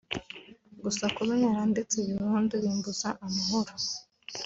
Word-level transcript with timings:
gusa 0.83 1.05
kuba 1.15 1.33
yarandetse 1.43 1.97
Burundi 2.17 2.53
bimbuza 2.63 3.09
amahoro 3.25 3.73